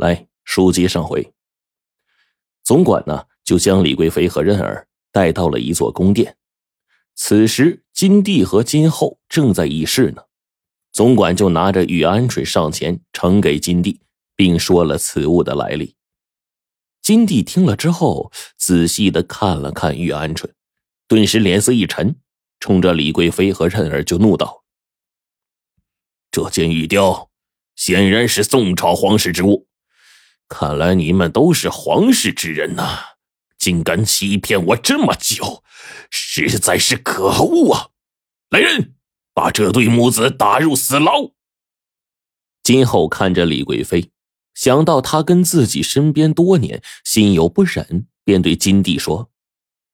[0.00, 1.34] 来，书接上回。
[2.64, 6.38] 总管呢，就将李贵妃和任儿带到了一座宫殿。
[7.14, 10.22] 此时，金帝和金后正在议事呢。
[10.90, 14.00] 总管就拿着玉鹌鹑上前呈给金帝，
[14.34, 15.94] 并说了此物的来历。
[17.02, 20.50] 金帝听了之后，仔细的看了看玉鹌鹑，
[21.06, 22.16] 顿时脸色一沉，
[22.58, 24.64] 冲着李贵妃和任儿就怒道
[26.32, 27.30] ：“这件玉雕
[27.76, 29.68] 显然是宋朝皇室之物。”
[30.50, 32.98] 看来你们都是皇室之人呐，
[33.56, 35.62] 竟敢欺骗我这么久，
[36.10, 37.90] 实在是可恶啊！
[38.50, 38.96] 来人，
[39.32, 41.30] 把这对母子打入死牢。
[42.64, 44.10] 今后看着李贵妃，
[44.52, 49.30] 想到她跟自己身边多年，心有不忍，便对金帝说：“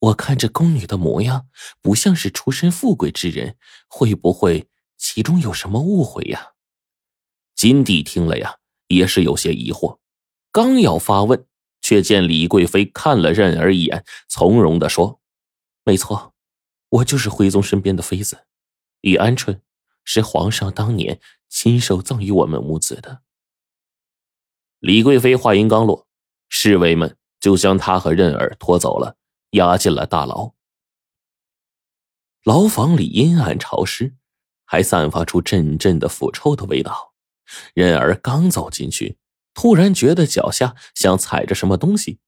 [0.00, 1.46] 我看这宫女的模样，
[1.82, 6.52] 不像是出身富贵之人，会不会其中有什么误会呀？”
[7.54, 9.98] 金帝听了呀，也是有些疑惑。
[10.58, 11.46] 刚要发问，
[11.80, 15.20] 却见李贵妃看了任儿一眼，从容的说
[15.86, 16.34] ：“没错，
[16.88, 18.44] 我就是徽宗身边的妃子，
[19.00, 19.60] 李鹌鹑
[20.02, 23.22] 是皇上当年亲手赠予我们母子的。”
[24.80, 26.08] 李贵妃话音刚落，
[26.48, 29.14] 侍卫们就将她和任儿拖走了，
[29.50, 30.54] 押进了大牢。
[32.42, 34.16] 牢房里阴暗潮湿，
[34.64, 37.14] 还散发出阵阵的腐臭的味道。
[37.74, 39.18] 任儿刚走进去。
[39.54, 42.20] 突然觉得脚下像踩着什么东西，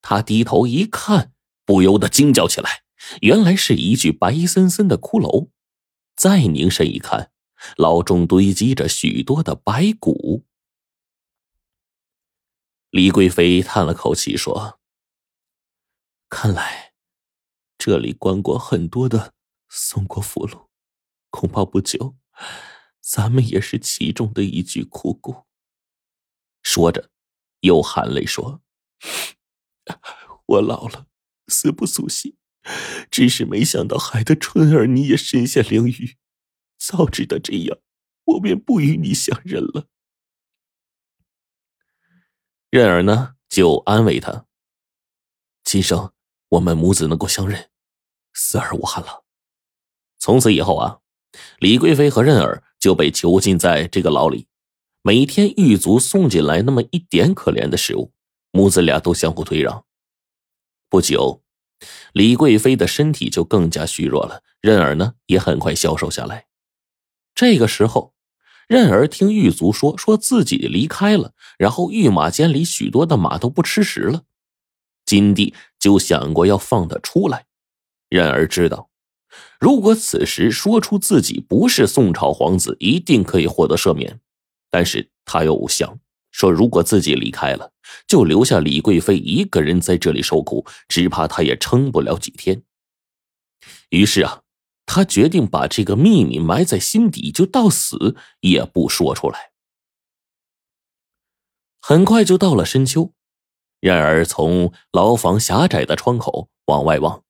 [0.00, 1.32] 他低头一看，
[1.64, 2.84] 不由得惊叫起来。
[3.20, 5.50] 原来是一具白森森的骷髅。
[6.16, 7.30] 再凝神一看，
[7.76, 10.44] 牢中堆积着许多的白骨。
[12.90, 14.80] 李贵妃叹了口气说
[16.28, 16.92] ：“看来
[17.76, 19.34] 这里关过很多的
[19.68, 20.66] 宋国俘虏，
[21.30, 22.16] 恐怕不久，
[23.00, 25.44] 咱们也是其中的一具枯骨。”
[26.70, 27.08] 说着，
[27.60, 28.60] 又含泪说
[30.44, 31.06] ：“我老了，
[31.46, 32.36] 死不足惜，
[33.10, 36.18] 只是没想到害得春儿你也身陷囹圄。
[36.76, 37.78] 早知道这样，
[38.24, 39.88] 我便不与你相认了。”
[42.68, 44.44] 任儿呢，就安慰他
[45.64, 46.12] ：“今生
[46.50, 47.70] 我们母子能够相认，
[48.34, 49.24] 死而无憾了。”
[50.20, 51.00] 从此以后啊，
[51.60, 54.47] 李贵妃和任儿就被囚禁在这个牢里。
[55.08, 58.12] 每天狱卒送进来那么一点可怜的食物，
[58.50, 59.86] 母子俩都相互推让。
[60.90, 61.42] 不久，
[62.12, 66.48] 李贵妃的身体就更加虚弱了，任儿呢也很快消瘦下来。
[67.34, 68.12] 这个时候，
[68.68, 74.24] 任儿听狱卒说，说自己离开了，然后御马监里许多的马都不吃食了。
[75.06, 77.46] 金帝就想过要放他出来。
[78.10, 78.90] 任儿知道，
[79.58, 84.20] 如果此时说出自己不是宋朝皇子，一定可以获得赦免。
[84.70, 85.98] 但是他又想
[86.30, 87.72] 说，如果自己离开了，
[88.06, 92.62] 就留下李贵妃一个人在这里受苦，只怕她也撑不了几天。
[93.90, 94.42] 于是啊，
[94.86, 99.52] 他决定把这个秘密埋在心底，就到死也不说出来。
[101.80, 103.12] 很快就到了深秋，
[103.80, 107.24] 然而从牢房狭窄的窗口往外望，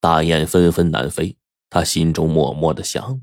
[0.00, 1.38] 大雁纷纷南飞，
[1.70, 3.22] 他心中默默的想。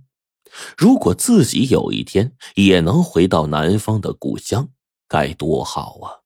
[0.78, 4.69] 如果自己有一天也能回到南方的故乡，
[5.08, 6.22] 该多好啊！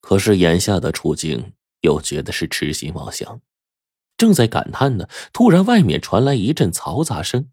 [0.00, 3.40] 可是眼下的处境又觉得是痴心妄想。
[4.16, 7.50] 正在感叹呢，突然外面传来一阵嘈杂声，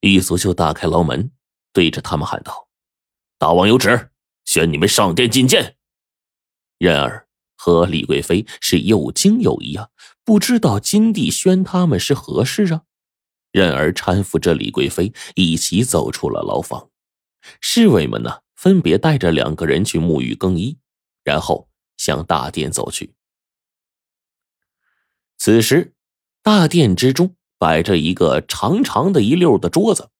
[0.00, 1.32] 狱卒就打开牢门，
[1.72, 2.68] 对着他们喊道
[3.38, 4.10] ：“大王有旨，
[4.44, 5.76] 宣你们上殿觐见。”
[6.78, 9.88] 然而和李贵妃是又惊又疑啊，
[10.22, 12.82] 不知道金帝宣他们是何事啊？
[13.54, 16.90] 任儿搀扶着李贵妃一起走出了牢房，
[17.60, 20.76] 侍卫们呢，分别带着两个人去沐浴更衣，
[21.22, 23.14] 然后向大殿走去。
[25.38, 25.92] 此时，
[26.42, 30.10] 大殿之中摆着一个长长的一溜的桌子，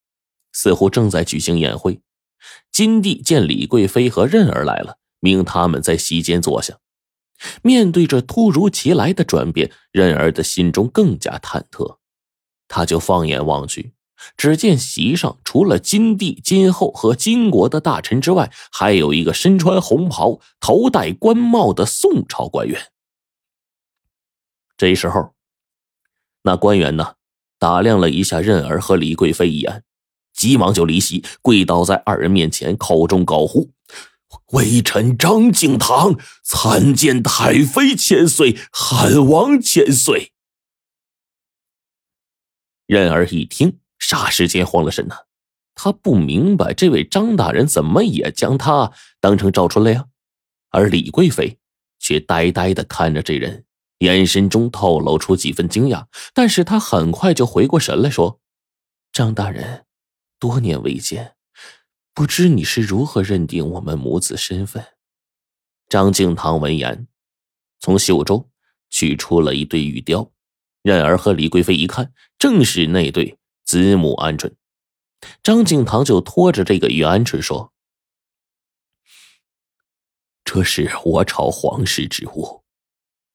[0.53, 2.01] 似乎正在举行宴会。
[2.71, 6.79] 金帝见李贵妃和任儿来了，命他们在席间坐下。
[7.63, 11.99] 面对着突如其来的转变，任儿的心中更加忐忑。
[12.69, 13.93] 他就放眼望去，
[14.37, 22.91] 只见席上除了金帝、金后和金国的大臣之外，还有一个身穿红袍、头戴官帽的宋朝官员。
[24.77, 25.35] 这时候，
[26.43, 27.15] 那官员呢，
[27.59, 29.85] 打量了一下任儿和李贵妃一眼，
[30.33, 33.71] 急忙就离席，跪倒在二人面前，口中高呼
[34.53, 40.33] ：“微臣张敬堂参见太妃千岁，汉王千岁。”
[42.87, 45.17] 任儿一听，霎时间慌了神呐！
[45.75, 50.07] 他不明白这位张大人怎么也将他当成赵春了呀。
[50.71, 51.59] 而李贵妃
[51.99, 53.65] 却呆呆的看着这人，
[53.99, 58.41] 眼神中透露出几分惊讶，但是她很快就回过神来说
[59.13, 59.87] ：“张大人，
[60.39, 61.37] 多年未见，
[62.13, 64.85] 不知你是如何认定我们母子身份？”
[65.89, 67.07] 张敬堂闻言，
[67.81, 68.51] 从袖中
[68.91, 70.31] 取出了一对玉雕，
[70.85, 74.53] 任儿和李贵妃一看，正是那对子母鹌鹑。
[75.43, 77.73] 张敬堂就拖着这个玉鹌鹑说
[80.45, 82.63] ：“这是我朝皇室之物，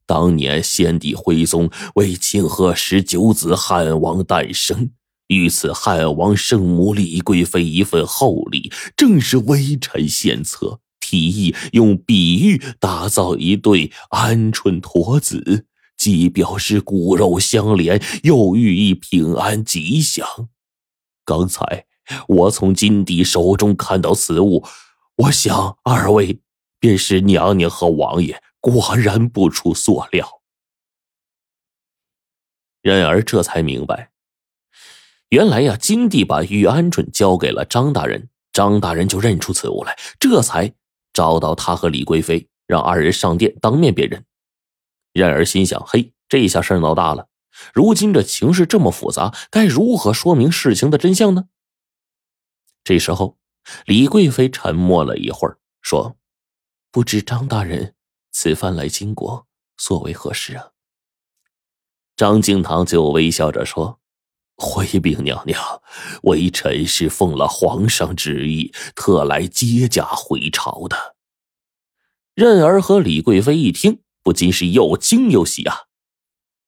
[0.05, 4.91] 当年先帝徽宗为庆贺十九子汉王诞生，
[5.25, 15.65] 于此汉王圣母李贵妃一份厚礼，正是微臣献策。”提议用比喻打造一对鹌鹑驼子，
[15.99, 20.49] 既表示骨肉相连，又寓意平安吉祥。
[21.23, 21.85] 刚才
[22.27, 24.65] 我从金帝手中看到此物，
[25.17, 26.39] 我想二位
[26.79, 30.41] 便是娘娘和王爷，果然不出所料。
[32.81, 34.09] 然而这才明白，
[35.29, 40.73] 原来呀，金帝把玉鹌鹑交给了张大人，张大人就认出此物来，这才。
[41.11, 44.23] 找到他和李贵妃，让二人上殿当面辨认。
[45.19, 47.27] 然而心想：嘿，这下事闹大了。
[47.73, 51.49] 如今这情势这么复杂，该如何说明事情的真相呢？
[52.85, 53.37] 这时候，
[53.85, 56.17] 李贵妃沉默了一会儿，说
[56.89, 57.95] ：“不知张大人
[58.31, 59.45] 此番来金国，
[59.75, 60.69] 所为何事啊？”
[62.15, 63.99] 张敬堂就微笑着说
[64.55, 65.61] ：“回禀娘娘，
[66.23, 71.17] 微臣是奉了皇上旨意，特来接驾回朝的。”
[72.33, 75.75] 任儿和李贵妃一听，不禁是又惊又喜啊！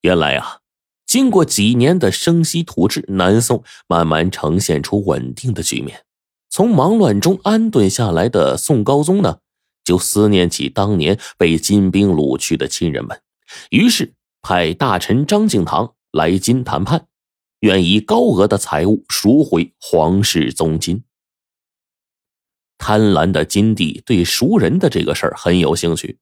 [0.01, 0.59] 原来啊，
[1.06, 6.06] 经过几年的生息土质，南宋慢慢呈现出稳定的局面。
[6.50, 9.39] 从忙乱中安顿下来的宋高宗呢，
[9.83, 13.21] 就思念起当年被金兵掳去的亲人们，
[13.69, 17.07] 于是派大臣张敬堂来京谈判。
[17.59, 21.03] 愿以高额的财物赎回皇室宗金。
[22.80, 26.18] 贪婪的金帝对赎人的这个事儿很有兴趣。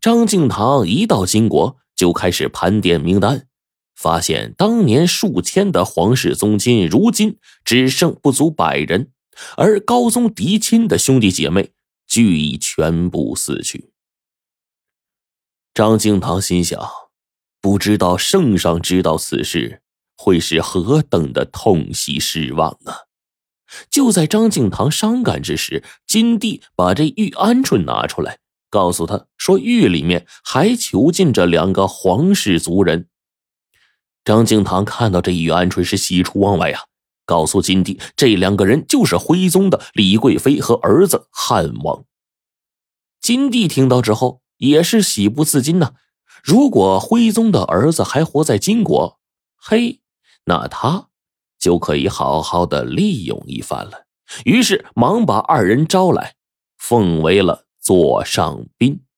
[0.00, 3.46] 张敬堂一到金国，就开始盘点名单，
[3.94, 9.10] 发现当年数千的皇室宗亲，如今只剩不足百人，
[9.56, 11.72] 而高宗嫡亲的兄弟姐妹
[12.06, 13.90] 俱已全部死去。
[15.74, 16.80] 张敬堂心想：
[17.60, 19.82] 不知道圣上知道此事。
[20.22, 23.08] 会是何等的痛惜失望啊！
[23.90, 28.36] 就在张敬堂伤感之时，金帝把这玉鹌鹑拿出来，
[28.70, 33.08] 告诉他说：“狱里面还囚禁着两个皇室族人。”
[34.24, 36.84] 张敬堂看到这一鹌鹑是喜出望外呀，
[37.26, 42.04] 告诉金帝，这两个人就是徽宗的李贵妃和儿子汉王。
[43.20, 45.92] 金帝听到之后也是喜不自禁呐，
[46.42, 49.18] 如果徽宗的儿子还活在金国，
[49.56, 50.00] 嘿。
[50.44, 51.08] 那他
[51.58, 54.06] 就可以好好的利用一番了。
[54.44, 56.34] 于是忙把二人招来，
[56.78, 59.09] 奉为了座上宾。